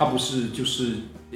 [0.00, 0.94] 它不是就是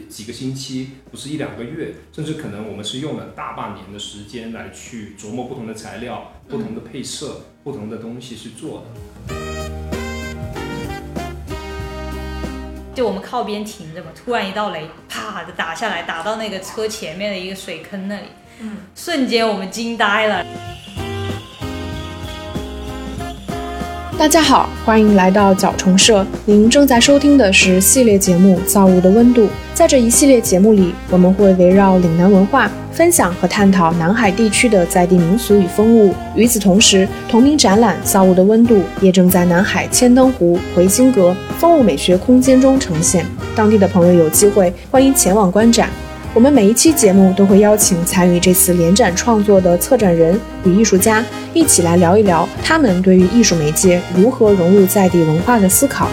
[0.09, 9.35] 几个星期，不是一两个月，甚至可能我们是用了大半年的时间来去琢磨不同的材料、不同的配色、不同的东西去做的。
[12.95, 18.29] 就我们靠边停着嘛，突然一道雷啪的打下来，打到那个车前面的一个水坑那里，
[18.61, 20.74] 嗯，瞬间我们惊呆了。
[24.17, 26.25] 大家好，欢迎来到角虫社。
[26.45, 29.43] 您正在收听的是系列节目《造物的温度》。
[29.75, 36.15] 在这一系列节目里，我们会围绕岭南文化分享和探讨南海地区的在地民俗与风物。
[36.37, 43.27] 与此同时，同名展览《造物的温度》也正在南海千灯湖回心阁风物美学空间中呈现。
[43.57, 45.91] 当地的朋友有机会欢迎前往观展。
[46.35, 56.09] 我们每一期节目都会邀请参与这次联展创作的策展人与艺术家一起来聊一聊他们对于艺术媒介如何融入在地文化的思考。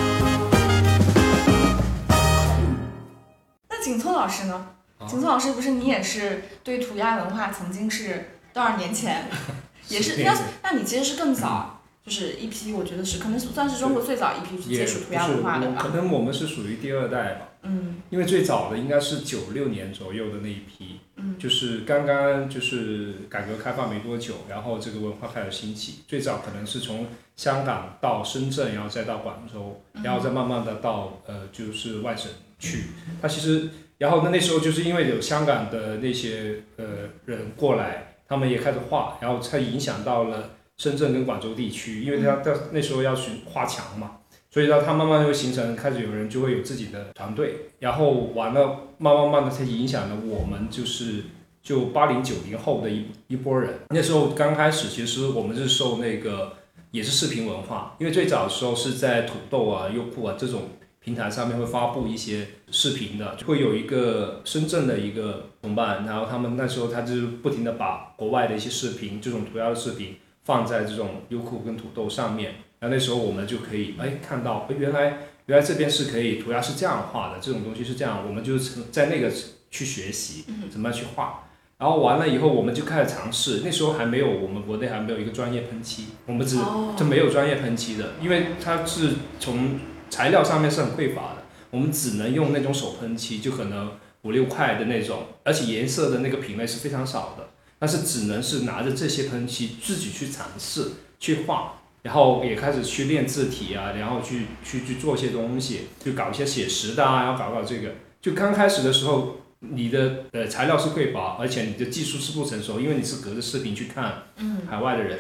[3.68, 4.68] 那景聪老师呢？
[5.08, 9.26] 景聪老师不是你也是对涂鸦文化曾经是多少年前，
[9.90, 15.82] 也是那那你其实是更早，就是一批，我觉得是可能算是中国最早一批去接触涂鸦文化的吧。
[15.82, 17.48] 可能我们是属于第二代吧。
[17.64, 26.00] 嗯因为最早的应该是九六年左右的那一批，嗯就是刚刚就是改革开放没多久，然后这个文化开始兴起。
[26.08, 32.86] 最早可能是从香港到深圳，然后再到广州，然后再慢慢的到呃就是外省去。
[33.22, 36.86] 它其实，然后那那时候就是因为有香港的那些呃
[37.26, 40.50] 人过来，他们也开始画，然后才影响到了
[40.82, 44.14] 深圳跟广州地区，因为他他那时候要去画墙嘛。
[44.50, 51.26] 所以呢，他慢慢就形成，开始有人就会有自己的团队，然后完了，慢慢慢的才影响了我们，就是
[51.62, 53.82] 就八零九零后的一一波人。
[53.90, 56.54] 那时候刚开始，其实我们是受那个
[56.90, 60.64] 也是视频文化，因为最早的时候是在土豆啊、优酷啊这种
[61.00, 72.56] 平台上面会发布一些视频的，会有一个深圳的一个同伴，然后他们那时候他就不停的把国外的一些视频，这种涂鸦的视频放在这种优酷跟土豆上面。
[72.80, 79.32] 然后那时候我们就可以哎看到，哎原来原来这边是可以涂鸦是这样画的，这种东西是这样，我们就是在那个
[79.70, 81.44] 去学习怎么样去画。
[81.78, 83.62] 然后完了以后，我们就开始尝试。
[83.64, 97.50] 那时候还没有我们国内还没有一个专业喷漆，我们只哦就没有专业喷漆的，因为它是从材料上面是很匮乏的，我们只能用那种手喷漆，就可能五六块的那种，而且颜色的那个品类是非常少的，
[97.82, 101.74] 但是只能是拿着这些喷漆自己去尝试去画。
[102.04, 107.92] 然后也开始去练字体啊，然后去去去做一些东西，就搞一些写实的啊，然后搞搞这个。
[108.20, 115.20] 就刚开始的时候，你的呃材料是匮乏，而且你的技术是不成熟，因为你是隔着视频去看嗯海外的人。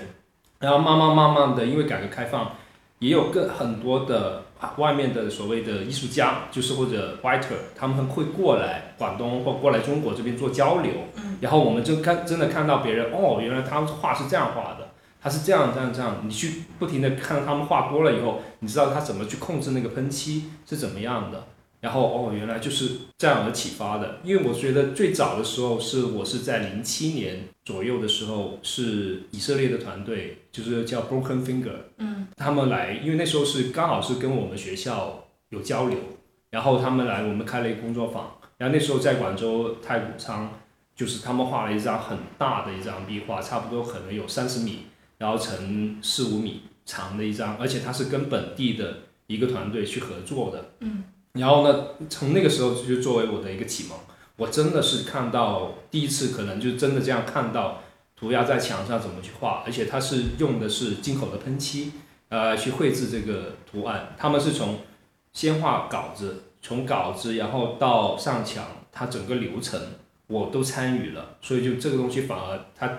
[0.58, 2.56] 然后慢慢慢慢的，因为改革开放，
[2.98, 4.46] 也有更很多的
[4.78, 10.92] 外面的所谓的艺术家，就是或者 writer，他们会过来广东或过来中国这边做交流。
[11.16, 14.90] 嗯然后我们就看真的看到别人哦，原来他们画是这样画的。
[15.24, 21.44] 他是这样这样这样，你去不停的看他们画多了以后，你知道他怎么去控制那个喷漆是怎么样的，
[21.82, 24.20] 然后哦原来就是这样而启发的。
[24.24, 35.98] 因为我觉得最早的时候是我是在零七年左右的时候，是以色列的团队，就是叫 Broken Finger，嗯他们来，因为那时候是刚好是跟我们学校有交流，
[36.52, 40.50] 然后他们来我们开了一个工作坊，然后那时候在广州太古仓，
[40.96, 44.84] 就是他们画了一张很大的一张壁画，差不多可能有三十米。
[45.18, 50.72] 然后乘四五米长的一张，而且它是跟本地的一个团队去合作的。
[50.80, 51.04] 嗯。
[51.34, 53.98] 然后呢，从那个时候就作为我的一个启蒙，
[54.36, 57.82] 我真的是看到第一次，可能就真的这样看到
[58.16, 61.92] 涂鸦在墙上怎么去画，而且它是用的是进口的喷漆，
[62.30, 64.16] 呃，去绘制这个图案。
[64.18, 64.80] 他们是从
[65.34, 69.80] 先画稿子，从稿子然后到上墙，它整个流程
[70.28, 72.98] 我都参与了，所以就这个东西反而它。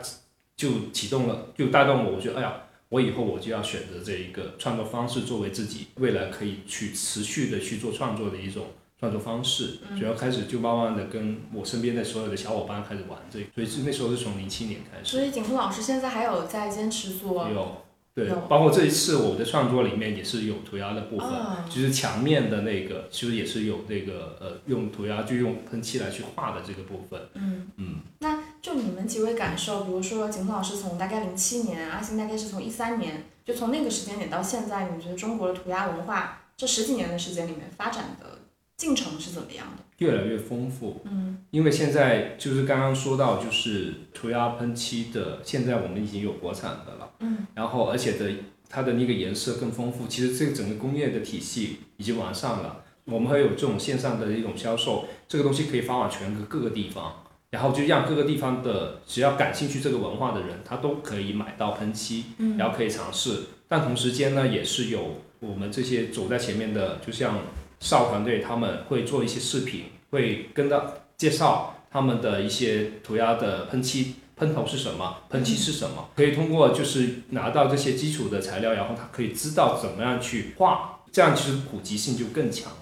[0.55, 2.13] 就启动了，就带动我。
[2.13, 2.53] 我觉得，哎呀，
[2.93, 8.67] 我以后我就要选择这一个创作方式作为自己未来可以去持续的去做创作的一种
[9.01, 9.79] 创作方式。
[9.99, 15.17] 主要开始就慢慢的跟我身边的所有的小伙伴开始玩这个，所以是那时候是从零七年开始。
[15.17, 17.83] 所以景峰老师现在还有在坚持做有，
[18.15, 27.19] 对，包括这一次我的创作里面也是有涂鸦的部分，啊就是墙面的那个，其实也是有那个呃用涂鸦就用喷漆来去画的这个部分。
[27.37, 38.39] 嗯嗯，那就你们几位感受，比如说景峰老师从大概零七年，阿星大概是从一三年，就从那个时间点到现在，你们觉得中国的涂鸦文化这十几年的时间里面发展的
[38.77, 39.83] 进程是怎么样的？
[39.99, 41.01] 越来越丰富。
[41.05, 48.31] 嗯因为现在就是刚刚说到，就是涂鸦喷漆的，现在我们已经有国产的了，嗯然后而且的
[48.71, 57.22] 它的那个颜色更丰富，其实这个整个工业的体系已经完善了，我们还有这种线上的一种销售，这个东西可以发往全国各个地方，
[57.53, 62.25] 然后就让各个地方的只要感兴趣这个文化的人，他都可以买到喷漆，
[62.57, 63.41] 然后可以尝试。
[63.69, 67.41] 但同时间呢，也是有我们这些走在前面的，就像
[67.79, 74.15] 少团队，他们会做一些视频，会跟到介绍他们的一些涂鸦的喷漆。
[74.35, 75.19] 喷头是什么？
[75.29, 76.09] 喷漆是什么？
[76.17, 82.82] 可以通过就是拿到这些基础的材料，然后他可以知道怎么样去画，这样其实普及性就更强了。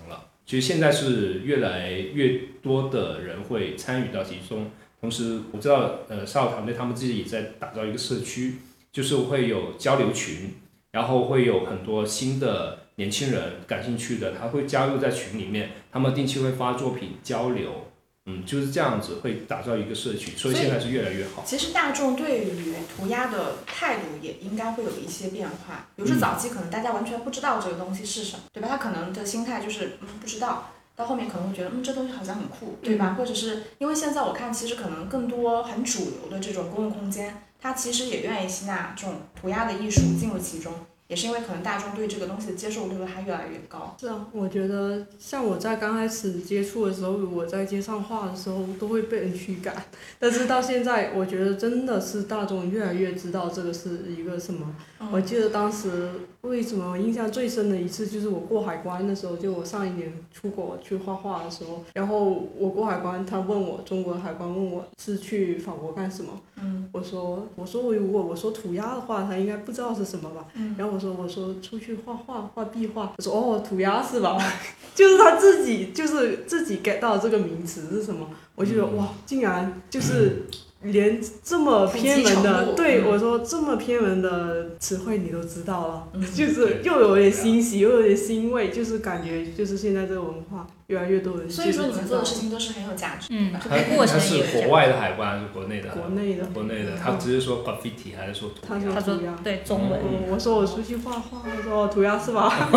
[0.50, 4.68] 其实现在是越来越多的人会参与到其中，
[5.00, 8.56] 同时我知道呃少团队他们自己也在打造一个社区，
[8.90, 10.54] 就是会有交流群，
[10.90, 17.89] 然后会有很多新的年轻人感兴趣的，他会加入在群里面，他们定期会发作品交流。
[18.26, 21.42] 嗯，就是这样子会打造一个社区，所以现在是越来越好。
[21.44, 25.88] 其实大众对于涂鸦的态度也应该会有一些变化。
[25.96, 28.68] 比如说早期可能大家完全不知道这个东西是什么，对吧？
[28.68, 33.14] 他可能的心态就是嗯不知道，到后面可能会觉得嗯这东西好像很酷，对吧？
[33.18, 40.72] 或者是因为现在我看其实可能更多很主流的这种公共空间，它其实也愿意吸纳这种涂鸦的艺术进入其中。
[41.10, 43.96] 也是因为可能大众对这个东西的接受度还越来越高。
[43.98, 49.74] 是啊，我觉得像我在刚开始接触的时候，我在街上画的时候都会被人驱赶，
[50.20, 54.72] 但是到现在，我觉得真的是大众越来越知道这个是一个什么。
[55.10, 56.10] 我记得当时
[56.42, 66.30] 为什么印象最深的一次就是我过海关的时候，就我上一年出国去画画的时候，然后我过海关，他问我中国海关问我是去法国干什么？
[66.56, 70.46] 嗯，我说我说我如果我说涂鸦的话，他应该不知道是什么吧？
[70.54, 74.38] 嗯，然后我说我说出去画画画壁画，他说哦涂鸦是吧？
[74.94, 80.46] 就是他自己就是自己 get 到这个名词是什么，我就觉得哇，竟然就是。
[80.82, 91.50] 连这么偏门的，对我说这么偏门的词汇你都知道了， 就是又有点欣喜，又有点欣慰，就是感觉就是现在这个文化越来越多人。
[91.50, 93.28] 所以说你们做的事情都是很有价值。
[93.30, 93.76] 嗯，它它
[94.18, 95.90] 是国外的海关还是国内的？
[95.90, 96.46] 国内的。
[96.46, 98.94] 国内的，他只是说 graffiti 还是说涂鸦？
[98.94, 99.36] 他说涂鸦。
[99.44, 100.00] 对中文。
[100.30, 102.48] 我说我出去画画，他说涂鸦是吧？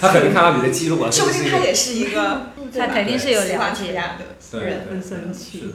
[0.00, 1.10] 他肯定看到你的记录啊。
[1.10, 2.42] 说不定他也是一个，
[2.72, 5.58] 他肯定是有了解的人，很神奇。
[5.58, 5.74] 是的。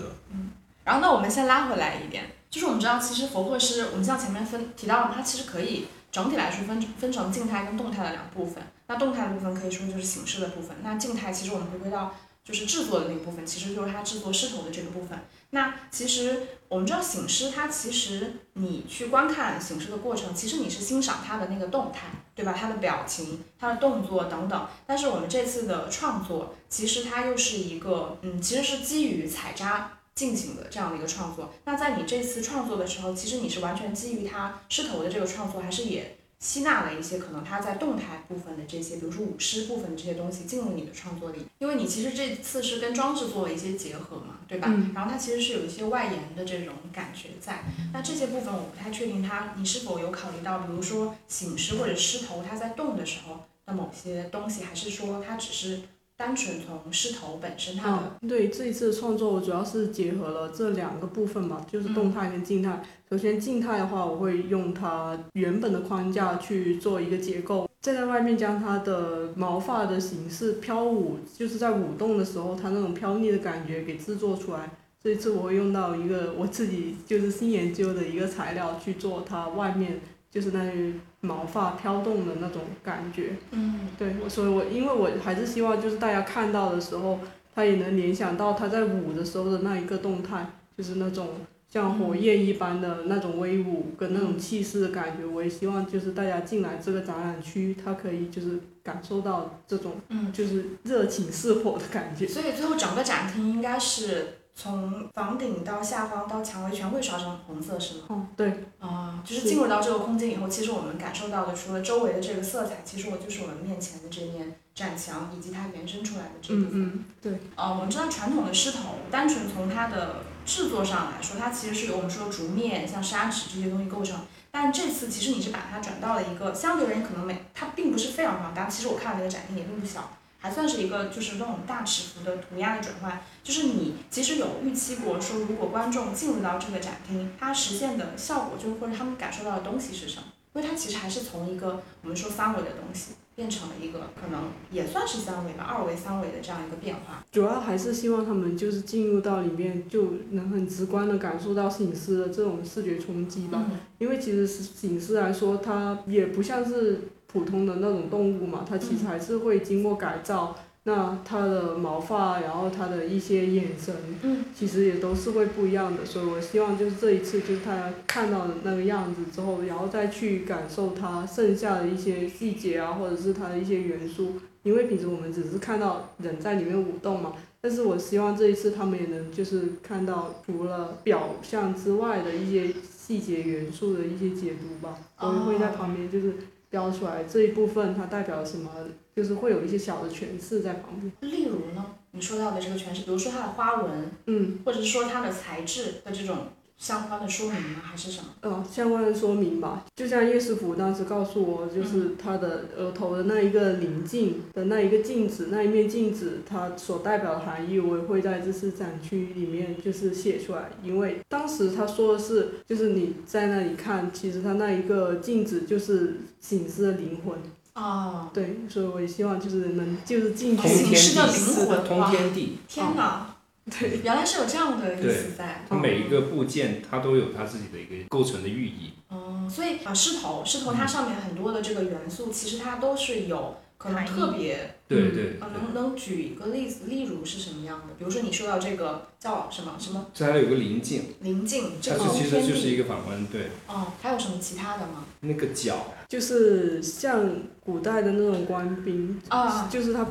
[0.90, 8.64] 然后那我们先拉回来一点，就是我们知道，其实佛绘师，我们像前面分提到了，它其实可以整体来说分分成静态跟动态的两部分。
[8.88, 15.20] 那动态的部分可以说就是形式的部分，那静态其实我们回归到就是制作的那部分，其实就是它制作狮头的这个部分。
[15.52, 22.56] 那其实我们知道，醒狮它其实你去观看醒狮的过程，其实你是欣赏它的那个动态，对吧？
[22.60, 24.68] 它的表情、它的动作等等。
[24.88, 29.92] 但是我们这次的创作，其实它又是一个，嗯，其实是基于采扎。
[30.20, 41.46] 进行的这样的一个创作，那在你这次创作的时候，其实你是完全基于它狮头的这个创作，还是也吸纳了一些可能它在动态部分的这些，比如说舞狮部分的这些东西进入你的创作里？
[41.60, 44.68] 因为你其实这次是跟装置做了一些结合嘛，对吧？
[44.94, 47.64] 然后它其实是有一些外延的这种感觉在。
[47.94, 55.80] 那这些部分我不太确定，它你是否有考虑到，比如说醒狮或者狮头它在动的时候的某些东西，还是说它只是？
[56.20, 62.84] 单纯从狮头本身它的对这一次的创作，我主要是结合了这两个部分嘛，就是动态跟静态。
[63.10, 74.70] 首先静态的话，我会用它原本的框架去做一个结构，再在外面将它的毛发的形式飘舞，就是在舞动的时候，它那种飘逸的感觉给制作出来。
[75.02, 80.02] 这一次我会用到一个我自己就是新研究的一个材料去做它外面。
[80.32, 87.20] 就是那些毛发飘动的那种感觉，嗯，对，所以我因为我还是希望就是大家看到的时候，
[87.56, 90.46] 他也能联想到他在舞的时候的那一个动态，
[90.78, 91.30] 就是那种
[91.68, 95.26] 像火焰一般的那种威武跟那种气势的感觉。
[95.26, 102.28] 我也希望就是大家进来这个展览区，他可以就是感受到这种，嗯，就是热情似火的感觉。
[102.28, 104.36] 所以最后整个展厅应该是。
[104.62, 108.02] 从房顶到下方到墙围全会刷成红色是吗？
[108.10, 108.66] 嗯，对。
[108.78, 116.72] 啊，就是进入到这个空间以后，其实我们感受到的，除了周围的这个色彩，其实我就是我们面前的这面展墙以及它延伸出来的这部分。
[116.74, 117.06] 嗯嗯。
[117.22, 117.40] 对。
[117.56, 124.20] 呃，我们知道传统的狮头，单纯从它的制作上来说，它其实是由我们说竹面、像砂纸这些东西构成。
[124.52, 128.68] 但这次其实你是把它转到了一个相对而言可能没，它并不是非常庞大。
[128.68, 130.12] 其实我看了那个展厅也并不小。
[130.40, 140.24] 还算是一个就是那种大尺幅的涂鸦的转换，就是你其实有预期过说，如果观众进入到这个展厅，它实现的效果就或者他们感受到的东西是什么？
[140.54, 147.24] 因为它其实还是从一个我们说三维的东西变成了一个可能也算是三维吧，二维、三维的这样一个变化。
[147.32, 153.64] 主要还是希望他们就是进入到里面就能很直观的感受到摄影师的这种视觉冲击吧。
[153.70, 160.56] 嗯因为其实摄影师来说，它也不像是普通的那种动物嘛，它其实还是会经过改造。
[160.84, 163.94] 那它的毛发，然后它的一些眼神，
[164.24, 166.06] 嗯其实也都是会不一样的。
[166.06, 174.40] 所以我希望就是这一次，就是他看到的那个样子之后，然后再去感受它剩下的一些细节啊，或者是它的一些元素。
[174.64, 184.98] 因为平时我们只是看到人在里面舞动嘛，但是我希望这一次他们也能就是看到除了表象之外的一些细节元素的一些解读吧。
[185.20, 186.34] 我也会在旁边就是
[186.70, 188.70] 标出来这一部分它代表什么，
[189.16, 191.32] 就是会有一些小的诠释在旁边。
[191.32, 196.38] 例如呢，你说到的这个诠释，比如说它的花纹，嗯，或者是说它的材质的这种
[196.80, 197.82] 相关的说明吗？
[197.84, 198.28] 还是什么？
[198.40, 210.70] 呃，相关的说明吧，就像叶师傅当时告诉我，就是他的额头的那一个棱镜的那一个镜子，那一面镜子，它所代表的含义，我也会在这次展区里面就是写出来。
[210.82, 217.38] 因为当时他说的是，就是你在那里看，其实他那一个镜子就是醒狮的灵魂。
[217.76, 222.10] 哦，对，所以我也希望就是能就是进去通天醒狮的地灵魂。
[222.10, 223.29] 通天地，天哪，
[223.70, 225.66] 对，原来是有这样的意思在。
[225.70, 228.94] 它每一个部件它都有它自己的一个构成的寓意。
[229.10, 237.94] 哦，所以啊，狮头，狮头它上面很多的这个元素，其实它都是有可能特别对对啊，能能举一个例子，例如是什么样的？
[237.98, 240.08] 比如说你说到这个叫什么什么？
[240.14, 245.06] 这还有个灵镜，临近，这它个其实就是一，个反光，对，哦，还有什么其他的吗？
[245.22, 247.26] 那个角，就是像
[247.62, 250.06] 古代的那种官兵，啊，就是他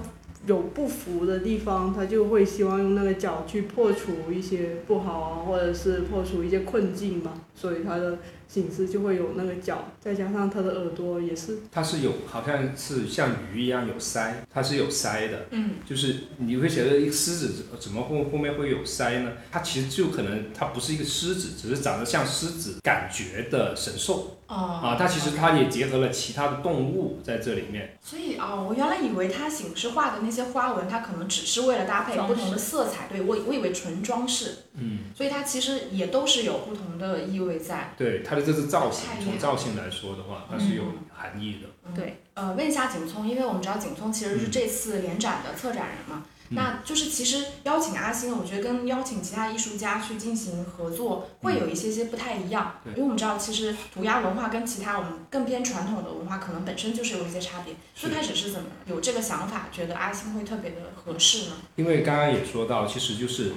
[0.48, 7.34] 有不服的地方，他就会希望用那个脚去破除一些不好啊，或者是破除一些困境嘛。
[7.54, 15.46] 所以他的形式就会有那个角，再加上它的耳朵也是，它是有好像是像鱼一样有鳃，它是有鳃的。
[15.50, 19.32] 嗯，就是你会觉得一个狮子怎么后后面会有鳃呢？
[19.52, 24.96] 它其实就可能它不是一个狮子，只是长得像狮子感觉的神兽哦，啊。
[24.98, 27.96] 它其实它也结合了其他的动物在这里面。
[28.02, 37.92] 所以啊、我原来以为它醒狮画的那些花纹，它可能只是为了搭配不同的色彩，对我我以为纯装饰，嗯，所以它其实也都是有不同的意味在。
[37.98, 40.98] 对，它的这是造型从造型来说的话，它是有嗯。
[41.18, 41.66] 含义的。
[41.84, 52.92] 嗯对，呃，问一下景聪，因为我们知道景聪其实是嗯这次联展的策展人嘛，那就是其实邀请阿星，我觉得跟邀请其他艺术家去进行合作，会有一些些不太一样，对。
[52.92, 57.74] 因为我们知道其实涂鸦文化跟其他我们更偏传统的文化可能本身就是有一些差别。
[57.96, 61.56] 最开始是怎么有这个想法，觉得阿星会特别的合适呢？
[61.74, 63.54] 因为刚刚也说到，其实就是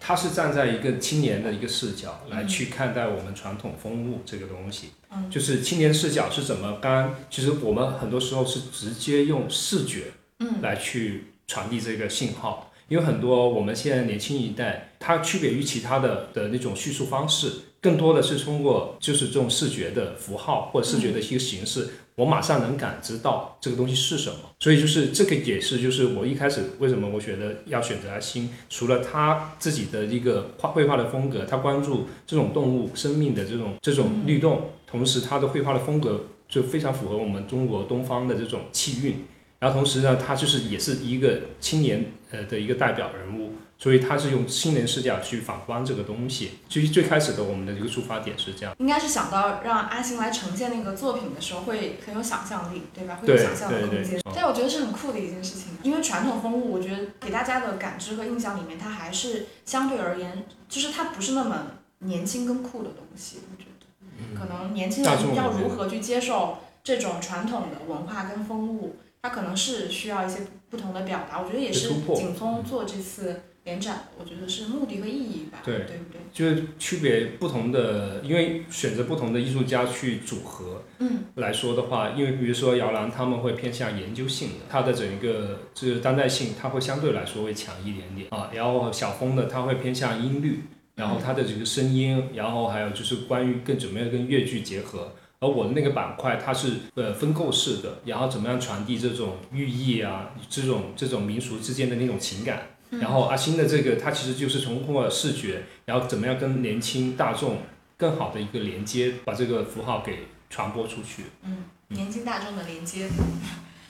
[0.00, 4.90] 他是站在一个青年的一个视角来去看待我们传统风物这个东西。
[5.12, 6.78] 嗯就是青年视角是怎么？
[6.80, 10.06] 刚刚其实我们很多时候是直接用视觉
[10.40, 24.36] 嗯来去传递这个信号，因为很多我们现在年轻一代，它区别于其他的的那种叙述方式，更多的是通过就是这种视觉的符号或视觉的一个形式，我马上能感知到这个东西是什么。
[24.60, 39.24] 所以就是这个也是就是我一开始为什么我觉得要选择阿星，除了他自己的一个画绘画的风格，他关注这种动物生命的这种这种律动，同时他的绘画的风格就非常符合我们中国东方的这种气韵。
[39.60, 46.58] 然后同时呢，他就是也是一个青年呃的一个代表人物，所以他是用青年视角去反观这个东西。
[46.68, 48.74] 其实最开始的我们的一个出发点是这样。
[48.78, 53.18] 应该是想到让阿星来呈现那个作品的时候，会很有想象力，对吧？
[53.20, 54.04] 会有想象的空间。
[54.04, 61.66] 对对但我觉得是很酷的一件事情，因为传统风物，我觉得给大家的感知和印象里面，它还是相对而言，就是它不是那么
[62.00, 63.38] 年轻跟酷的东西。
[63.50, 71.40] 我觉得，可能年轻人要如何去接受这种传统的文化跟风物，它可能是需要一些不同的表达。
[71.40, 76.20] 我觉得也是景聪做这次联展，我觉得是目的和意义吧，对对不对？
[76.32, 88.50] 就是区别不同的，因为选择不同的艺术家去组合嗯来说的话，因为比如说摇篮他们会偏向研究性的，它的整一个就是当代性它会相对来说会强一点点啊。
[88.52, 90.60] 然后小峰的他会偏向音律，
[90.96, 95.12] 然后他的这个声音，然后还有就是关于更怎么样跟越剧结合。
[95.40, 102.62] 而我的那个板块它是呃分构式的，然后怎么样传递这种寓意啊，这种这种民俗之间的那种情感。
[102.90, 107.58] 然后阿星的这个，它其实就是通过视觉，然后怎么样跟年轻大众
[107.96, 111.24] 更好的一个连接，把这个符号给传播出去。
[111.42, 113.08] 嗯，年轻大众的连接。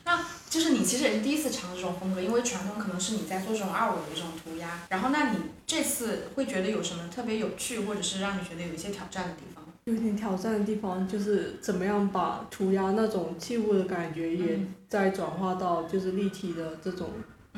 [0.07, 9.65] 那就是你其实也是第一次尝试这种风格，因为传统可能是你在做这种二维的这种涂鸦，然后那你这次会觉得有什么特别有趣，或者是让你觉得有一些挑战的地方？
[9.85, 14.59] 有点挑战的地方就是怎么样把涂鸦那种器物的感觉也
[14.89, 17.11] 再转化到就是立体的这种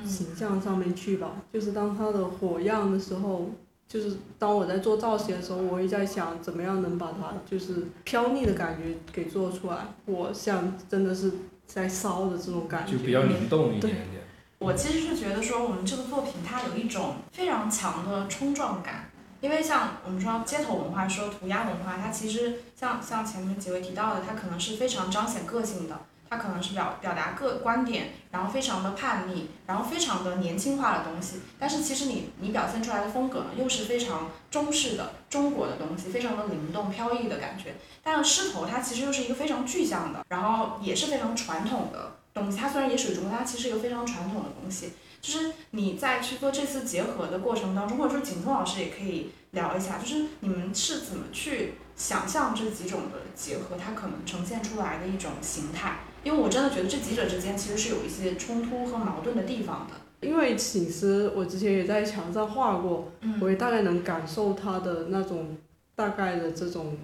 [0.05, 1.33] 形象上面去吧。
[1.53, 3.51] 就是当它的火样的时候，
[3.89, 9.79] 就是当我在做造型的时候，我会在想怎么样能把它就是飘逸的感觉给做出来。
[10.05, 11.33] 我像真的是
[11.67, 14.23] 在烧的这种感觉，就比较灵动一点点。
[14.59, 19.11] 我其实是觉得说我们这个作品它有一种非常强的冲撞感。
[19.43, 31.41] 因为像我们说街头文化，说涂鸦文化，它其实像像前面几位提到的，它可能是非常彰显个性的，它可能是表表达个观点，然后非常的叛逆，然后非常的年轻化的东西。
[31.59, 37.75] 但是其实你你表现出来的风格呢，又是非常中式的中国的东西，非常的灵动飘逸的感觉。
[38.03, 42.59] 但是狮头它其实又是一个非常具象的，然后也是非常传统的东西。
[42.59, 44.93] 它虽然也属于中国，它其实一个非常传统的东西。
[45.21, 55.97] 就是你在去做这次结合的过程当中，或者说景聪老师也可以聊一下，就是你们是怎么去想象这几种的结合，它可能呈现出来的一种形态。
[56.25, 59.95] 因为我真的觉得这几者之间其实是有一些冲突和矛盾的地方的。
[60.27, 65.57] 因为醒狮，我之前也在墙上画过，我也大概能感受它的那种
[65.95, 66.97] 大概的这种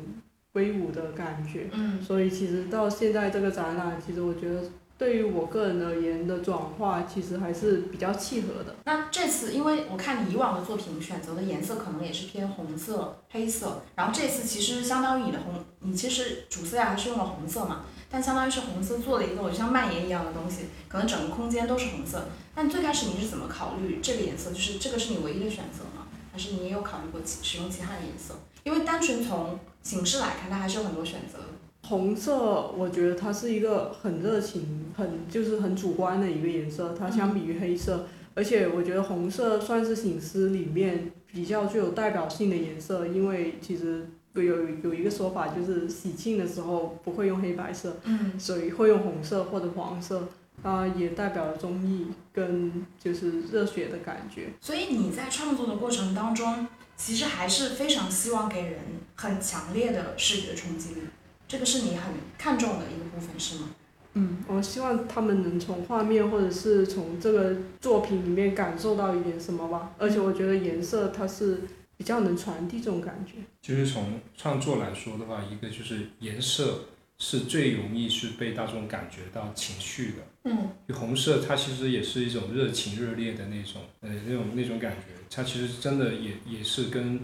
[0.52, 1.68] 威武的感觉。
[1.72, 2.02] 嗯。
[2.02, 4.62] 所以其实到现在这个展览，其实我觉得。
[4.98, 8.72] 对于我个人而言的转化，其实还是比较契合的。
[8.84, 17.80] 那这次，因为我看你以往的作品选择的颜色可能也是偏红色、黑色，然后这次其实相当于你的红，你其实主色调还是用了红色嘛，
[18.12, 22.26] 但相当于是红色做了一个我就像蔓延一样的东西，可能整个空间都是红色。
[22.54, 24.50] 但最开始你是怎么考虑这个颜色？
[24.50, 26.06] 就是这个是你唯一的选择吗？
[26.30, 28.34] 还是你也有考虑过使用其他的颜色？
[28.64, 31.38] 因为单纯从形式来看，它还是有很多选择。
[31.88, 36.94] 红色，我觉得它是一个很热情、很就是很主观的一个颜色。
[36.96, 50.28] 它相比于黑色，而且我觉得红色算是醒狮里面比较具有代表性的颜色，因为其实有有一个说法就是喜庆的时候不会用黑白色，嗯所以会用红色或者黄色，
[50.62, 54.48] 它也代表了忠义跟就是热血的感觉。
[54.60, 58.78] 所以你在创作的过程当中，其实还是非常希望给人
[59.16, 61.00] 很强烈的视觉冲击力。
[61.46, 63.68] 这个是你很看重的一个部分，是吗？
[64.14, 69.90] 嗯，我希望他们能从画面或者是从这个作品里面感受到一点什么吧。
[69.98, 71.62] 而且我觉得颜色它是
[72.02, 73.34] 比较能传递这种感觉。
[73.60, 76.80] 就是从创作来说的话，一个就是颜色
[77.16, 80.50] 是最容易去被大众感觉到情绪的。
[80.50, 80.68] 嗯。
[80.92, 85.14] 红色，它其实也是一种热情热烈的那种，呃，那种那种感觉。
[85.30, 87.20] 它其实真的也也是跟，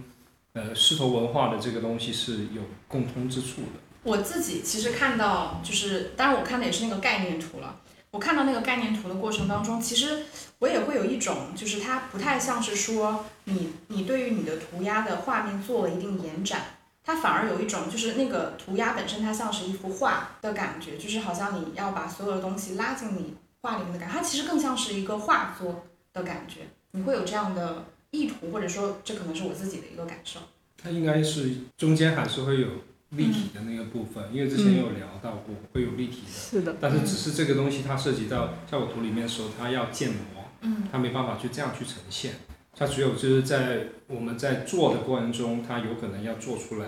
[0.52, 3.80] 呃，狮头文化的这个东西是有共通之处的。
[4.04, 7.80] 我自己其实看到，就是当然我看的也是那个概念图了。
[8.12, 10.22] 我看到那个概念图的过程当中，其实
[10.60, 16.62] 我也会有一种，就是它不太像是说你你对于你的涂鸦的画面做了一定延展，
[17.04, 26.62] 它反而有一种就是那个涂鸦本身它像是一幅画的感觉，就是好像你要把所有的东西拉进你画里面的感觉，它其实更像是一个画作的感觉。
[26.90, 30.40] 你会有这样的意图，或者说这可能是我自己的一个感受。
[30.82, 32.68] 它应该是中间还是会有。
[33.12, 36.76] 立体的那个部分，因为之前有聊到过会有立体的，是的。
[36.78, 42.32] 但是只是这个东西它涉及到效果图里面的时候，它要建模，嗯，它没办法去这样去呈现，
[42.76, 46.86] 它只有就是在我们在做的过程中，它有可能要做出来。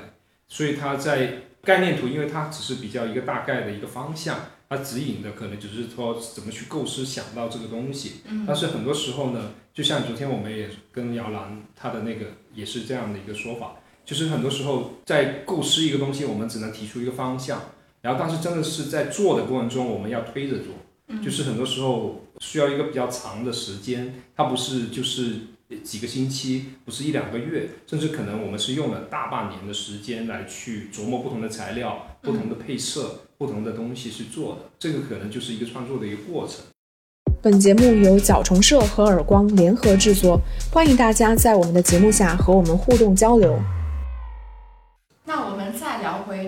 [0.48, 4.36] 所以它在概念图，因为它只是比较一个大概的一个方向，
[4.68, 8.22] 它指引的可能只是说怎么去构思想到这个东西。
[8.26, 8.44] 嗯。
[8.46, 13.76] 但是很多时候呢，就像昨天我们也跟姚兰他的那个也是这样的一个说法。
[14.02, 17.62] 就是很多时候在构思一个东西，我们只能提出一个方向，
[18.00, 25.36] 然后但是真的是在做的过程中，我们要推着做，就是很多时候需要一个比较长的时间，它不是就是
[25.84, 36.56] 几个星期，不是一两个月，甚至可能我们是用了大半年的时间来去琢磨不同的材料、不同的配色、不同的东西去做的，这个可能就是一个创作的一个过程。
[37.42, 40.40] 本节目由角虫社和耳光联合制作，
[40.72, 43.58] 欢迎大家在我们的节目下和我们互动交流。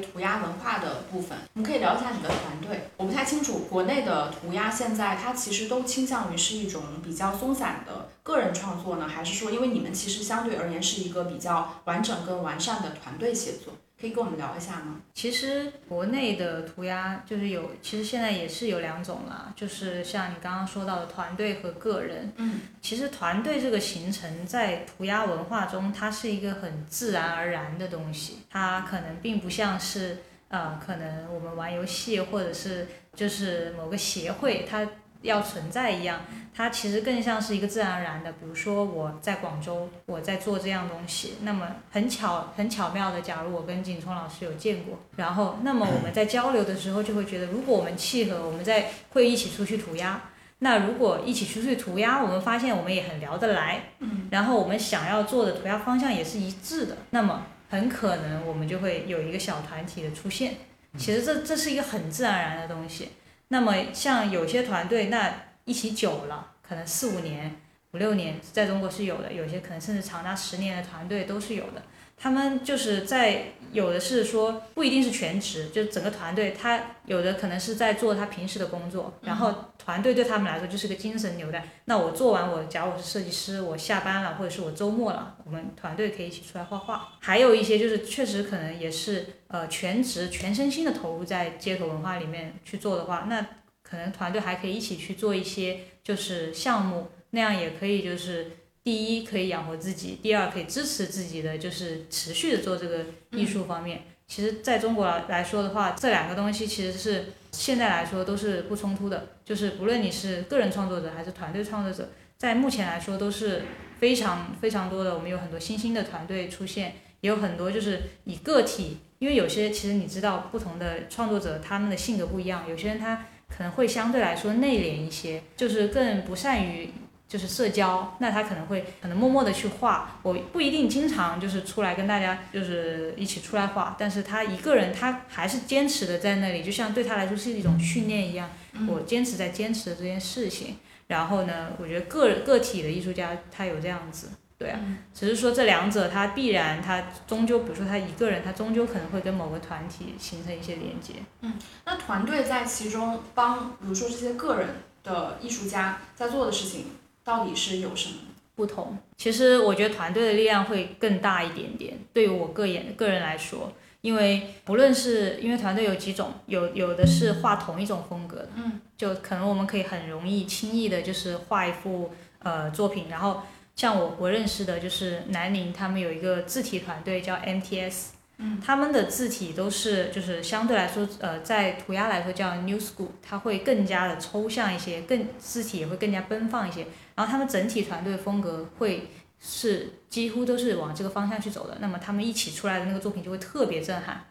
[0.01, 2.89] 涂鸦文化的部分，我们可以聊一下你的团队。
[2.97, 13.75] 我不太清楚国内的涂鸦现在它其实都倾向于是一种比较松散的个人创作呢，还是说因为你们其实相对而言是一个比较完整跟完善的团队协作？
[14.03, 15.01] 可以跟我们聊一下吗？
[15.15, 22.33] 其实国内的涂鸦就是有，其实现在也是有两种啦，就是像你刚刚说到的团队和个人。
[22.35, 34.85] 嗯，其实团队这个形成在涂鸦文化中，它是一个很自然而然的东西，它可能并不像是呃，可能我们玩游戏或者是就是某个协会，它
[35.23, 36.21] 要存在一样，
[36.55, 38.31] 它其实更像是一个自然而然的。
[38.33, 50.21] 比如说我在广州，我在做这样东西，那么很巧很巧妙的，假如我跟景聪老师有见过，然后那么我们在交流的时候就会觉得，如果我们契合，我们在会一起出去涂鸦。
[50.59, 60.55] 那如果一起出去涂鸦，我们发现我们也很聊得来，嗯，然后我们想要做的涂鸦方向也是一致的，那么很可能我们就会有一个小团体的出现。
[60.97, 63.09] 其实这这是一个很自然而然的东西。
[63.53, 65.31] 那么像有些团队，那
[65.67, 67.61] 一起久了，可能四五年、
[67.93, 71.83] 五六年，在中国是有的；有些可能甚至长达十年的团队都是有的。
[72.17, 81.67] 他们就是在有的是说不一定是全职，就整个团队，他有的可能是在做他平时的工作，然后团队对他们来说就是个精神纽带。
[81.87, 87.09] 那我做完我，假如我是设计师，我下班了或者是我周末了，我们团队可以一起出来画画。
[87.19, 93.45] 还有一些就是确实可能也是呃全职全身心的投入在街头文化里面去做的话，那
[93.83, 98.53] 可能团队还可以一起去做一些就是项目，那样也可以就是。
[98.85, 104.03] 第一可以养活自己，第二可以支持自己的，就是持续的做这个艺术方面。
[104.27, 109.37] 其实在中国来说的话，这两个东西其实是现在来说都是不冲突的。
[109.45, 113.63] 就是不论你是个人创作者还是团队创作者，在目前来说都是
[114.01, 115.15] 非常非常多的。
[115.15, 126.91] 我们有很多新兴的团队出现，也有很多就是以个体，因为有些其实你知道，不同的创作者他们的性格不一样，有些人他可能会相对来说内敛一些，就是更不善于。
[127.33, 138.51] 就是社交，那他可能会可能默默的去画，我不一定经常就是出来跟大家就是一起出来画，但是他一个人他还是坚持的在那里，就像对他来说是一种训练一样，
[138.87, 140.77] 我坚持在坚持的这件事情。
[141.07, 144.79] 然后呢，我觉得个个体的艺术家他有这样子，对啊，
[145.15, 151.15] 只是说这两者他必然他终究，比如说他一个人，他终究可能会跟某个团体形成一些连接。
[151.41, 151.55] 嗯，
[151.87, 154.69] 那团队在其中帮，比如说这些个人
[155.03, 156.85] 的艺术家在做的事情。
[157.25, 158.17] 到底是有什么
[158.55, 158.99] 不同？
[159.17, 161.99] 其实我觉得团队的力量会更大一点点。
[162.13, 173.07] 对于我个人个人来说，因为不论是因为团队有几种，有有的是画同一种风格的，嗯，就可能我们可以很容易轻易的就是画一幅呃作品。
[173.09, 173.43] 然后
[173.75, 178.07] 像我我认识的就是南宁，他们有一个字体团队叫 MTS
[178.39, 178.61] 嗯。
[178.65, 186.87] 他们的字体都是，就是相对来说，呃，在涂鸦来说叫 New School，它会更加的抽象一些，更字体也会更加奔放一些。
[187.15, 191.79] 然后他们整体团队风格会是几乎都是往这个方向去走的。
[191.81, 194.25] 那么他们一起出来的那个作品就会特别震撼，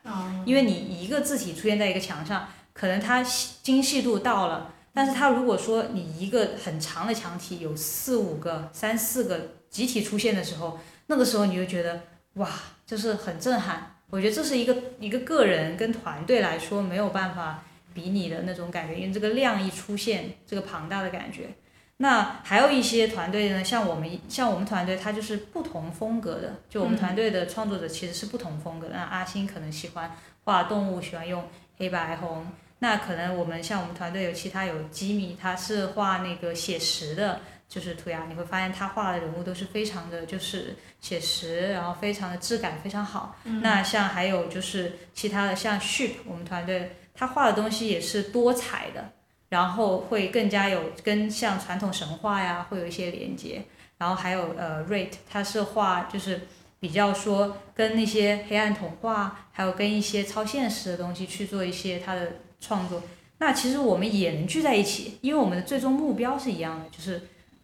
[0.45, 12.01] 因为你一个字体出现在一个墙上，可能它精细度到了，但是它如果说你一个很长的墙体有四五个、三四个集体出现的时候，那个时候你就觉得
[12.35, 12.49] 哇，
[12.85, 13.95] 就是很震撼。
[14.09, 17.63] 我觉得这是一个一个个人跟团队来说没有办法
[17.93, 21.49] 比拟的那种感觉，因为这个量一出现，这个庞大的感觉。
[22.01, 26.55] 那还有一些团队呢，像我们像我们团队，它就是不同风格的。
[26.67, 28.95] 就我们团队的创作者其实是不同风格的。
[28.95, 30.11] 那阿星可能喜欢
[30.43, 32.47] 画动物，喜欢用黑白红。
[32.79, 37.39] 那可能我们像我们团队有其他有吉米，他是画那个写实的。
[37.69, 43.37] 就是涂鸦，你会发现他画的人物都是非常的，就是写实，然后非常的质感非常好。
[43.61, 49.09] 那像还有就是其他的，像 Sheep，我们团队他画的东西也是多彩的，
[49.51, 53.61] 然后会更加有跟像传统神话呀会有一些连接。
[53.99, 56.47] 然后还有呃 Rate，它是画就是
[56.79, 63.03] 比较说跟那些黑暗童话，还有跟一些超现实的东西去做一些它的创作。
[63.37, 67.21] 那其实我们也能聚在一起，因为我们的最终目标是一样的，就是。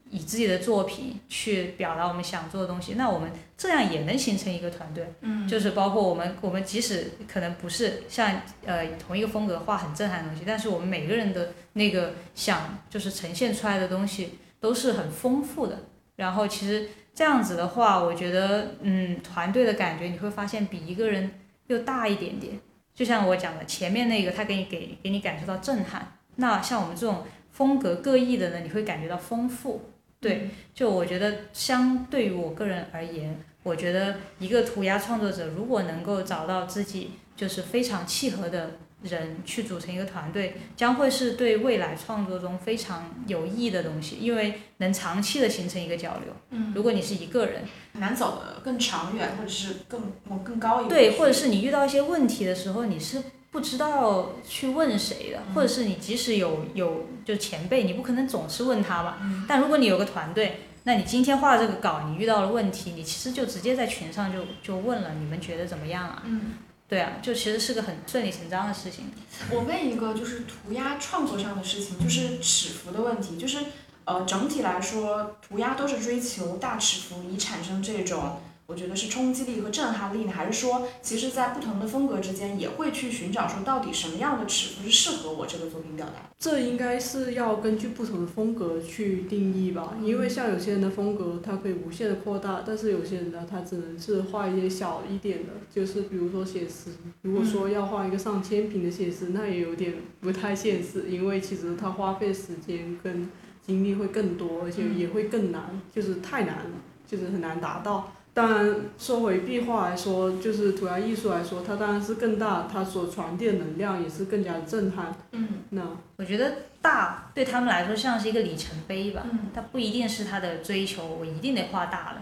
[0.09, 5.05] 以自己的作品去表达我们想做的东西，那我们这样也能形成一个团队。
[5.21, 15.79] 嗯，就是包括我们，我们即使可能不是像呃同一个风格画很震撼的东西，但是我们每个人的那个想就是呈现出来的东西都是很丰富的。
[16.15, 21.31] 然后其实这样子的话，我觉得嗯团队的感觉你会发现比一个人
[21.67, 22.59] 又大一点点。
[22.95, 26.17] 就像我讲的前面那个，他给你给给你感受到震撼。
[26.37, 29.81] 那像我们这种风格各异的呢，你会感觉到丰富。
[30.19, 38.71] 对，就我觉得，相对于我个人而言，我觉得一个涂鸦创作者如果能够找到自己就是非常契合的
[39.03, 46.33] 人去组成一个团队，将会是对未来创作中非常有意义的东西，因为能长期的形成一个交流。
[46.49, 50.89] 嗯，如果你是一个人，难走的更长远，或者是更往更高一点。
[50.89, 53.21] 对，或者是你遇到一些问题的时候，你是。
[53.57, 59.17] 不知道去问谁的，或者是你即使有有就前辈，你不可能总是问他吧。
[59.47, 66.21] 但如果你有个团队，那你今天画这个稿，你遇到了问题，你其实就直接在群上就就问了，你们觉得怎么样啊？
[66.25, 66.53] 嗯，
[66.87, 69.05] 对啊，就其实是个很顺理成章的事情。
[69.49, 73.57] 我问一个就是涂鸦创作上的事情，就是尺幅的问题，就是
[74.05, 78.39] 呃整体来说，涂鸦都是追求大尺幅以产生这种。
[78.67, 86.29] 我觉得是冲击力和震撼力呢，还是说，其实，在不同的风格之间，也会去寻找说，到底什么样的尺幅是适合我这个作品表达？
[86.37, 96.91] 这应该是要根据不同的风格去定义吧，因为像有些人的风格，它可以无限的扩大，但是有些人呢，他只能是画一些小一点的，就是比如说写实。
[97.21, 103.29] 如果说要画一个上千平的写实，那也有点不太现实，因为其实它花费时间跟
[103.65, 106.71] 精力会更多，而且也会更难，就是太难了，
[107.07, 108.11] 就是很难达到。
[108.37, 115.11] 当然，说回壁画来说，就是涂鸦艺术来说，它当然是更大，它所传递的能量也是更加震撼。
[115.31, 115.81] 嗯，那
[116.17, 119.23] 我觉得大对他们来说像是一个里程碑吧。
[119.31, 122.21] 嗯，它不一定是他的追求，我一定得画大的。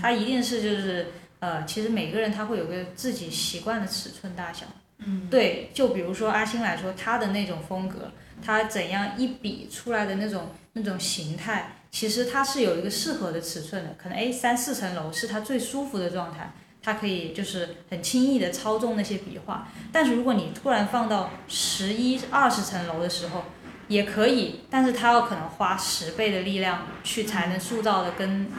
[0.00, 1.06] 它一定是就是
[1.38, 4.66] 呃，其实每个人他会有个自己习惯的尺寸大小。
[4.98, 8.10] 嗯，对，就比如说阿星来说，他的那种风格，
[8.44, 11.76] 他怎样一笔出来的那种那种形态。
[11.92, 16.50] 其实它是有一个适合的尺寸的，可能哎三四层楼是它最舒服的状态，
[16.82, 19.68] 它可以就是很轻易的操纵那些笔画。
[19.92, 23.44] 但是如果你突然放到十一二十层楼的时候，
[23.88, 28.50] 也可以，但是它要可能花十倍的力量去才能塑造的跟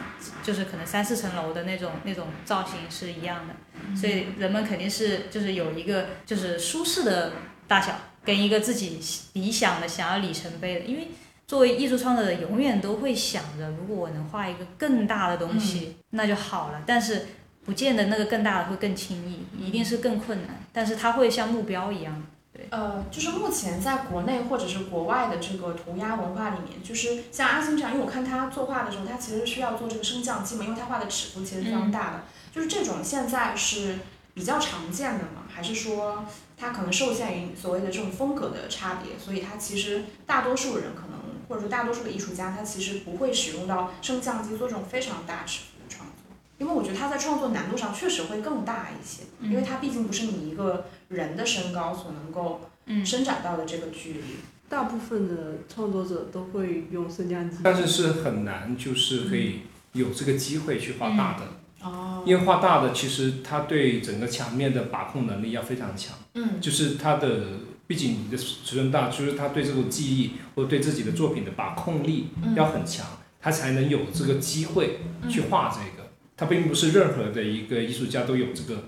[0.44, 3.96] 就是可能三四层楼的那种那种造型是一样的。
[4.00, 7.32] 所以人们肯定是就是有一个就是舒适的
[7.66, 9.00] 大小跟一个自己
[9.32, 11.08] 理想的想要里程碑的，因为。
[11.46, 16.82] 作为艺术创作者，永远都会想着，如果我能画一个更大的东西，那就好了。
[16.86, 17.26] 但是，
[17.66, 20.58] 不见得那个更大的会更轻易，一定是更困难。
[20.72, 22.22] 但是它会像目标一样。
[22.50, 32.22] 对，呃，就是目前在国内或者是国外的这个涂鸦文化里面，就是像阿星这样，因为我看他作画的时候，他其实需要做这个升降机嘛，因为他画的尺幅其实非常大的。
[32.54, 33.98] 就是这种现在是
[34.32, 36.24] 比较常见的嘛，还是说
[36.56, 41.23] 它可能受限于所谓的这种风格的差别，所以它其实大多数人可能。
[41.48, 52.62] 或者说，大多数的艺术家他其实不会使用到升降机做这种非常大尺幅的创作，因为我觉得他在创作难度上确实会更大一些，因为它毕竟不是你一个人的身高所能够
[53.04, 54.20] 伸展到的这个距离。
[54.68, 59.60] 大部分的创作者都会用升降机，但是是很难，就是可以
[59.92, 61.86] 有这个机会去画大的。
[61.86, 62.24] 哦。
[62.26, 66.16] 因为画大的，其实它对整个墙面的把控能力要非常强。
[66.34, 66.60] 嗯。
[66.60, 67.44] 就是它的。
[67.86, 73.06] 毕竟你的尺寸大，就是他对这种记忆或者对自己的作品的把控力要很强，
[73.40, 76.08] 他才能有这个机会去画这个。
[76.36, 78.84] 他并不是任何的一个艺术家都有这个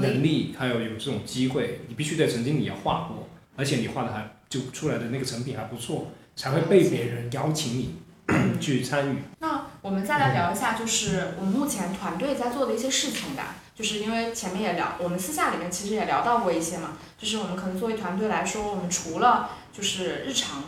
[0.00, 1.80] 能力，还有有这种机会。
[1.88, 7.94] 你必须得曾经你要画过，而且你画的还就出来的那个成品还不错，才会被别人邀请你
[8.60, 9.18] 去参与。
[9.38, 13.56] 那我们再来聊一下，就是我们目前团队在做的一些事情吧。
[13.74, 16.96] 就是因为前面也聊，我们私下里面其实也聊到过一些嘛。
[17.18, 20.62] 就是我们可能作为团队来说，我们除了就是日常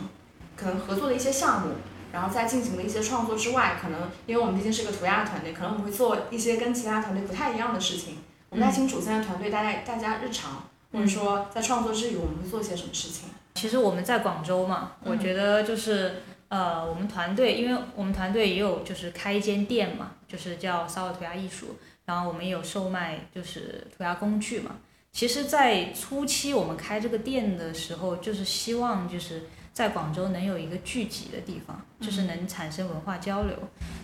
[0.55, 1.75] 可能合作的一些项目，
[2.11, 8.17] 然后再进行的一些创作之外，可能因为我们毕竟是个涂鸦团队，可能我们会做一些跟其他团队不太一样的事情。
[8.49, 13.29] 我不太清楚现在团队大概大家日常或者说在创作之余，我们会做些什么事情。
[13.55, 21.77] 其实我们在广州嘛，我觉得就是呃，我们团队，因为我们团队也有就是开一间店嘛，就是叫骚尔涂鸦艺术。
[22.07, 24.77] 然后我们有售卖，就是涂鸦工具嘛。
[25.11, 29.43] 其实，在初期我们开这个店的时候，就是希望就是
[29.73, 33.55] 在广州能有一个聚集的地方，就是能产生文化交流。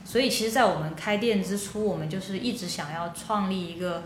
[0.04, 4.04] 所以，其实，在我们开店之初，我们就是一直想要创立一个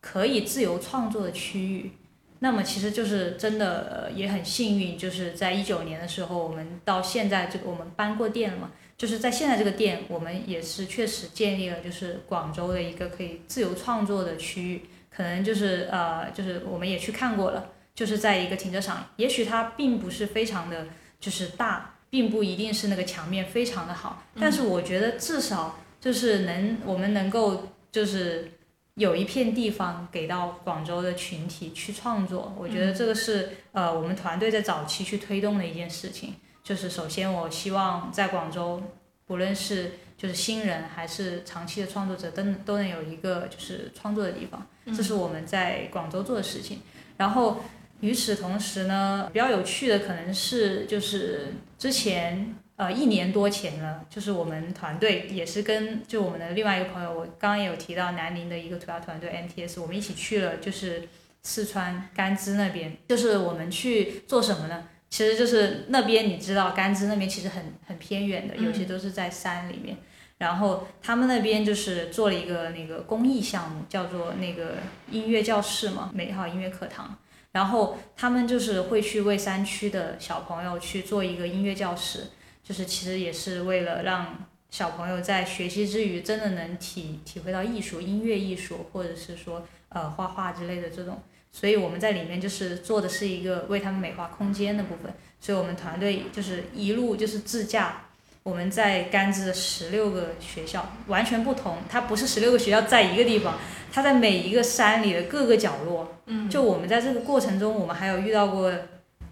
[0.00, 1.92] 可以自由创作的区域。
[2.40, 8.72] 那么，其实就是真的也很幸运，就是在一九年的时候，我们到现在这个我们搬过店了嘛。
[8.98, 14.82] 就是在现在这个店，我们也是确实建立了，就是广州的一个可以自由创作的区域。
[15.08, 20.86] 可能就是呃，就是我们也去看过了，就是在一个停车场，也许它并不是非常的，
[21.18, 28.52] 就是大，并不一定是那个墙面非常的好，但是我觉得至少就是能我们能够就是
[28.96, 36.34] 有一片地方给到广州的群体去创作，我觉得这个是呃我们团队在早期去推动的一件事情。
[36.66, 38.82] 就是首先，我希望在广州，
[39.24, 46.80] 不论是就是新人还是长期的创作者，都都能有一个就是创作的地方，这是我们在广州做的事情。
[47.16, 47.62] 然后
[48.00, 61.08] 与此同时呢，比较有趣的可能是就是之前呃一年多前了，就是我们团队也是跟就我们的另外一个朋友，我刚刚也有提到南宁的一个涂鸦团队 MTS，我们一起去了就是
[61.44, 64.88] 四川甘孜那边，就是我们去做什么呢？
[65.16, 69.96] 其实就是那边，你知道甘孜那边其实很很偏远的，有些都是在山里面。
[70.36, 74.74] 然后他们那边就是做了一个那个公益项目，叫做那个
[75.10, 77.16] 音乐教室嘛，美好音乐课堂。
[77.52, 82.24] 然后他们就是会去为山区的小朋友去做一个音乐教室，
[82.62, 91.22] 就是其实也是为了让小朋友在学习之余真的能体体会到艺术、音乐艺术，或者是说呃画画之类的这种。
[91.58, 95.10] 所以我们在里面就是做的是一个为他们美化空间的部分。
[95.40, 98.02] 所以我们团队就是一路就是自驾。
[98.42, 103.58] 我们在甘孜的十六个学校完全不同，它不是十六个学校在一个地方，
[103.90, 106.20] 它在每一个山里的各个角落。
[106.26, 108.70] 嗯，就我们在这个过程中，我们还有遇到过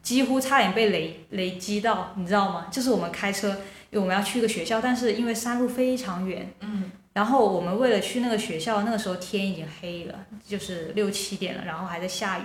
[0.03, 2.69] 几乎差点被雷雷击到，你知道吗？
[2.73, 3.51] 就是我们开车，
[3.91, 6.51] 因为我们要去一个学校，但是因为山路非常远。
[6.61, 12.43] 嗯，然后我们为了去那个学校，那个时候天已经黑了，就是六七点了，然后还在下雨。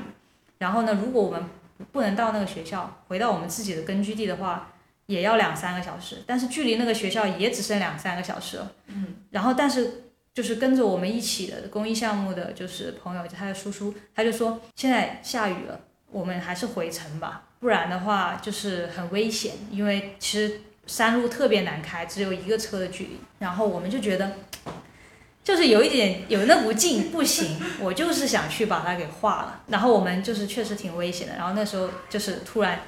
[0.60, 1.44] 然后呢，如果我们
[1.92, 4.72] 不能到那个学校，回到我们自己的根据地的话。
[5.10, 8.72] 也要两三个小时，但是距离那个学校也只剩两三个小时了。
[8.90, 10.04] 嗯，然后但是
[10.36, 23.20] 就是跟着我们一起的公益项目的就是朋友，他的叔叔，他就说现在下雨了，我们还是回城吧，不然的话就是很危险，因为其实山路特别难开，只有一个车的距离。
[23.38, 24.34] 然后我们就觉得，
[25.44, 29.62] 就是有一点有那股劲，不行，我就是想去把它给化了。
[29.68, 31.36] 然后我们就是确实挺危险的。
[31.36, 32.80] 然后那时候就是突然。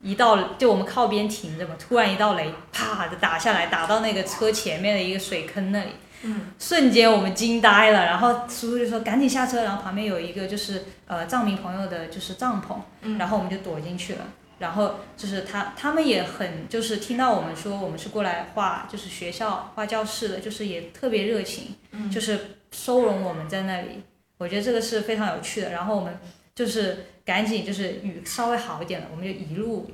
[0.00, 5.90] 一道就我们靠边停着嘛，突然一道雷啪的打下来，打到那个车前面的一个水坑那里，
[6.22, 8.04] 嗯，瞬间我们惊呆了。
[8.04, 14.20] 然后叔叔就说赶紧下车，然后旁边有一个就是呃藏民朋友的就是帐篷，嗯，然后我们就躲进去了。
[14.58, 22.38] 然后就是他他们也很就是听到我们说我们是过来画就是学校画教室的，就是也特别热情，嗯，就是
[22.70, 24.02] 收容我们在那里。
[24.38, 25.70] 我觉得这个是非常有趣的。
[25.70, 26.18] 然后我们
[26.54, 27.06] 就是。
[27.28, 29.90] 赶紧就是雨稍微好一点了，我们就一路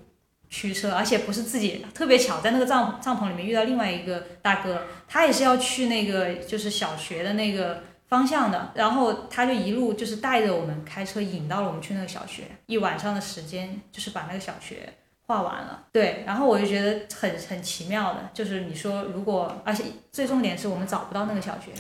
[0.49, 7.83] 驱车，而且不是自己，特别巧，在那个帐帐篷里面遇到另外一个大哥，他也是要去那个就是小学的那个
[8.15, 14.89] 方向的，然后他就一路就是带着我们开车引到了我们去那个小学，一晚上的时间就是把那个小学
[15.27, 15.87] 画完了。
[15.91, 21.73] 对，然后我就觉得很很奇妙的，就是你说如果，而且最重点是我们找不到那个小学，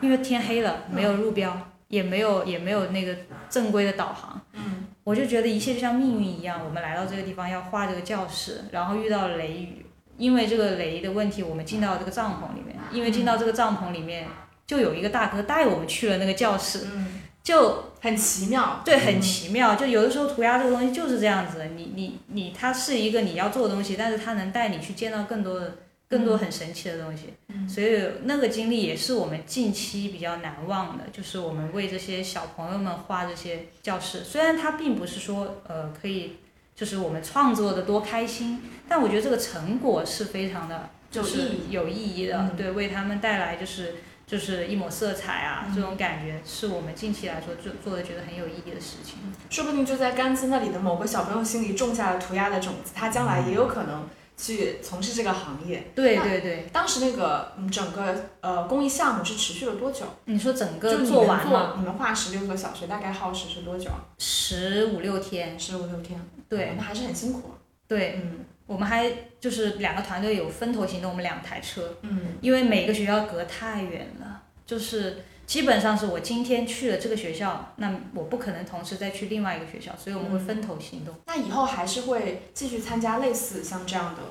[0.00, 1.54] 因为天黑了，没有路标。
[1.88, 3.14] 也没有也没有那个
[3.48, 9.86] 正规的导航，嗯，我就觉得一切就像命运一样，我们来到这个地方要画这个教室，然后遇到了雷雨，
[10.16, 14.26] 因为这个雷的问题，我们进到这个帐篷里面，因为进到这个帐篷里面，
[14.66, 25.76] 就有一个大哥带我们去了那个教室，嗯，就很奇妙，对，很奇妙，就有的时候涂鸦这个东西就是这样子，你你你，它是一个你要做的东西，但是它能带你去见到更多的。
[26.08, 27.34] 更多很神奇的东西，
[27.68, 34.22] 所以那个经历也是我们近期比较难忘的，就是我们为这些小朋友们画这些教室。
[34.22, 36.36] 虽然它并不是说呃可以，
[36.76, 42.28] 就是我们创作的多开心，但我觉得这个成果是非常的，就是有意义。
[42.28, 42.52] 的。
[42.56, 43.96] 对，为他们带来就是
[44.26, 49.14] 就是一抹色彩啊，这种感觉是我们近期来说做做的觉得很有意义的事情。
[49.48, 54.08] 说不定就在甘孜那里的某个小朋友心里种下了涂鸦的种子，他将来也有可能。
[54.38, 56.68] 去从事这个行业，对对对。
[56.70, 60.04] 当时那个嗯，整个呃公益项目是持续了多久？
[60.26, 61.74] 你说整个做完了？
[61.78, 63.88] 你们画十六个小时，大概耗时是多久？
[64.18, 65.58] 十五六天。
[65.58, 66.20] 十五六天。
[66.50, 66.74] 对。
[66.76, 67.52] 那还是很辛苦。
[67.88, 68.20] 对。
[68.22, 68.44] 嗯。
[68.66, 71.96] 我们还就是两个团队有分头行动，我们两台车。
[72.02, 72.36] 嗯。
[72.40, 75.18] 因为每个学校隔太远了，就是。
[75.46, 81.14] 基本上是我今天去了这个学校，那我不可能同时再去另外一个学校，所以我们会分头行动。
[81.24, 84.22] 那以后还是会继续参加类似像这样的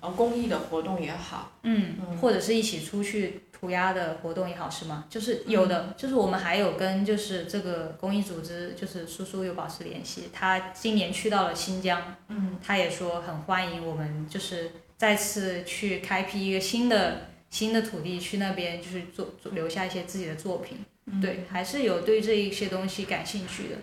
[0.00, 5.04] 呃公益的活动也好，嗯，或者是一起出去涂鸦的活动也好，是吗？
[5.08, 10.28] 就是有的，就是我们还有跟就是这个公益组织，就是叔叔有保持联系。
[10.32, 17.28] 他今年去到了新疆，嗯，他也说很欢迎我们，就是再次去开辟一个新的。
[17.52, 20.78] 新的土地去那边就是做做留下一些自己的作品，
[21.20, 23.76] 对，还是有对这一些东西感兴趣的，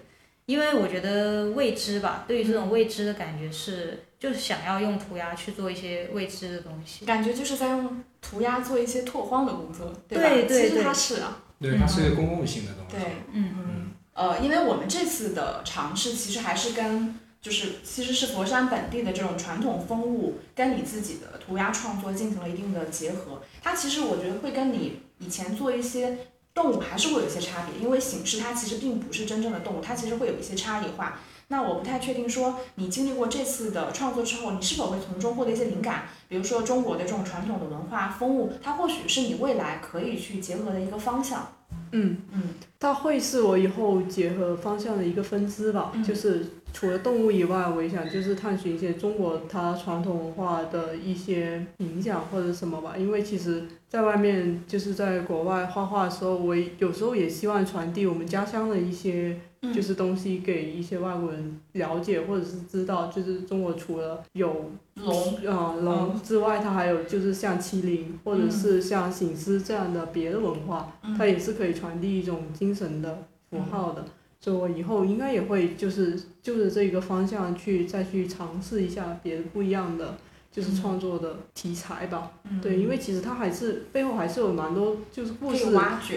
[0.49, 13.55] 因为我觉得未知吧，对于这种未知的感觉是，就是想要用涂鸦去做一些未知的东西，感觉就是在用涂鸦做一些拓荒的工作，对对对，其实它是啊，对，它是一个公共性的东西，对，嗯。
[13.57, 17.19] 嗯，呃，因为我们这次的尝试其实还是跟。
[17.41, 23.41] 就是其实是佛山本地的这种传统风物，跟你自己的涂鸦创作进行了一定的结合。
[23.63, 26.17] 它其实我觉得会跟你以前做一些
[26.61, 31.19] 动物还是会有一些差别，因为形式它其实并不是真正的动物，它其实会有一些差异化。
[31.47, 36.03] 那我不太确定说你经历过这次的创作之后，你是否会从中获得一些灵感？
[36.27, 41.47] 比如说中国的这种传统的文化风物，它或许是你未来可以去结合的一个方向。
[41.91, 42.43] 嗯嗯，
[42.79, 52.95] 它会是我以后结合方向的一个分支吧，就是除了动物以外，我也想就是探寻一些中国它传统文化的一些影响或者什么吧。
[52.97, 59.37] 因为其实在外面就是在国外画画的时候，我有时候也希望传递我们家乡的一些
[59.73, 63.07] 就是东西给一些外国人了解或者是知道。
[63.07, 74.05] 就是中国除了有龙啊龙之外，它还有就是像麒麟或者是像醒狮这样的别的文化，它也是可以传递一种精神的符号的。
[74.39, 80.17] 所以我以后应该也会就是就是这个方向去再去尝试一下别的不一样的
[80.51, 82.31] 就是创作的题材吧。
[82.61, 85.65] 对，因为其实它还是背后还是有蛮多就是故事，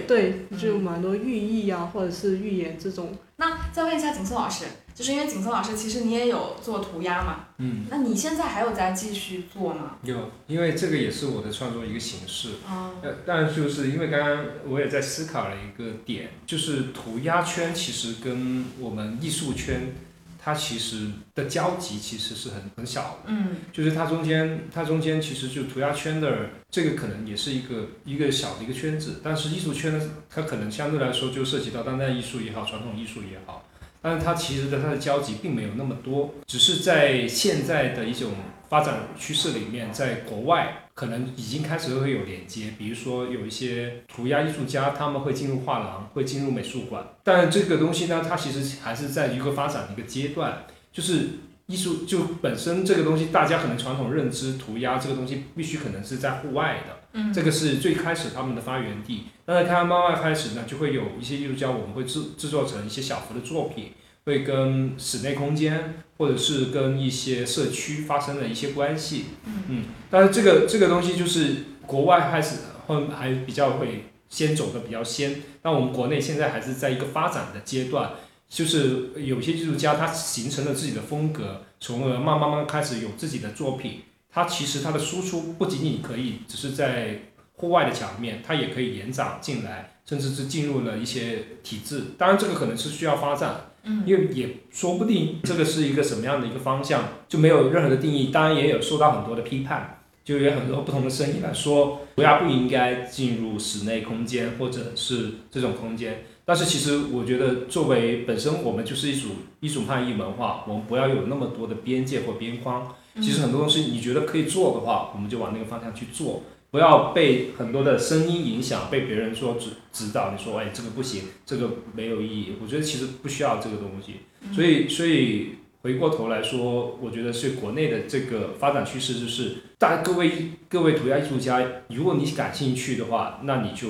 [0.07, 3.12] 对，就有蛮多寓意啊，或者是寓言这种。
[3.37, 4.64] 那再问一下景色老师。
[4.95, 9.97] 就是因为景松老师，其实你也有做涂鸦嘛，嗯，那你现在还有在继续做吗？
[10.03, 12.55] 有，因为这个也是我的创作一个形式。
[12.69, 12.91] 哦。
[13.03, 19.95] 呃，但就是因为刚刚我也在思考了一个点，就是涂鸦圈其实跟我们艺术圈，
[20.41, 23.19] 它其实的交集其实是很很小的。
[23.27, 23.57] 嗯。
[23.73, 33.65] 就是它中间，它中间其实就涂鸦圈的这个可能也是一个一个小的一个圈子，但是艺术圈呢，它可能相对来说就涉及到当代艺术也好，传统艺术也好。
[34.03, 38.32] 但是它其实的它的交集并没有那么多，只是在现在的一种
[38.68, 51.28] 发展趋势里面，在国外可能已经开始会有连接，比如说有一些涂鸦艺术家他们会进入画廊，会进入美术馆，但这个东西呢，它其实还是在一个发展的一个阶段，就是
[51.66, 57.01] 艺术就本身这个东西，大家可能传统认知涂鸦这个东西必须可能是在户外的。
[57.33, 59.25] 这个是最开始他们的发源地。
[59.45, 63.93] 但是看慢慢开始呢，就会有一些艺术家，我们会制制作成一些小幅的作品，
[64.25, 69.27] 会跟室内空间或者是跟一些社区发生了一些关系。
[69.69, 69.85] 嗯。
[70.11, 71.57] 但是这个这个东西就是
[71.87, 72.57] 国外开始
[72.87, 78.13] 会还比较会先走的比较先，那我们国内现在还是在一个发展的阶段，
[78.49, 84.03] 就是有些艺术家他形成了自己的风格，从而慢慢慢开始有自己的作品。
[84.33, 87.20] 它其实它的输出不仅仅可以只是在
[87.55, 92.03] 户外的墙面，它也可以延展进来，甚至是进入了一些体制。
[92.16, 98.28] 当然，这个可能是需要发展，嗯，因为也说不定这个是一个什么样的一个方向，就没有任何的定义。
[98.28, 106.24] 当然，也有受到很多的批判，就有很多不同的声音来说，涂鸦不应该进入室内空间或者是这种空间。
[106.45, 109.28] 但是，其实我觉得，作为本身我们就是一组
[109.61, 112.93] 一种汉译文化，我们不要有那么多的边界或边框。
[113.21, 120.33] 其实很多东西，你觉得可以做的话，我们就往那个方向去做，不要被很多的声音影响，被别人说指指导。
[120.33, 122.55] 你说，哎，这个不行，这个没有意义。
[122.63, 124.17] 我觉得其实不需要这个东西。
[124.55, 133.89] 所以，所以回过头来说，我觉得是国内的这个发展趋势，就是大各位各位涂鸦艺术家，如果你感兴趣的话，那你就。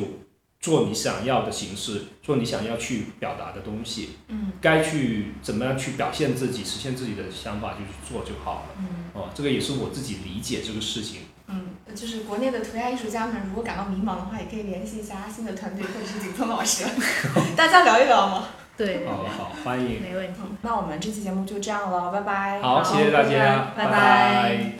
[0.62, 16.84] 做你想要的形式，做你想要去表达的东西，嗯，该去怎么样去表现自己，实现自己的想法就去做就好了，嗯，哦，这个也是我自己理解这个事情，嗯，就是国内的涂鸦艺术家们，如果感到迷茫的话，也可以联系一下阿信的团队或者是景聪老师，
[17.56, 18.44] 大家聊一聊嘛，
[18.76, 24.72] 对，好好欢迎，没问题，那我们这期节目就这样了，拜拜，好，谢谢大家，拜拜。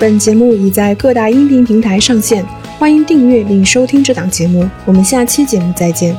[0.00, 2.61] 本节目已在各大音频平台上线。
[2.82, 6.16] 欢迎订阅并收听这档节目，我们下期节目再见。